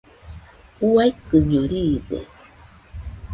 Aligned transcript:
Uaikɨño 0.91 1.59
riide. 1.71 2.19